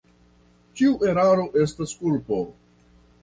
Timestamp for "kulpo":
1.99-2.39